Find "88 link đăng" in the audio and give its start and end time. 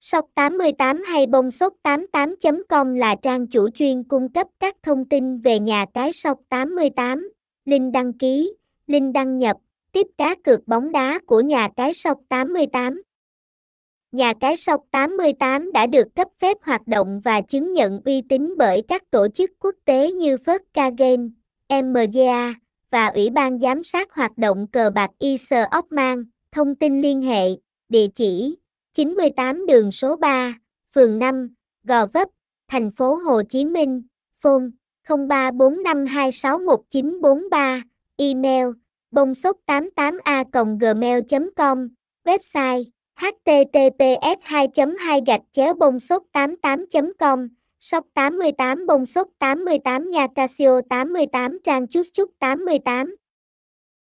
6.48-8.12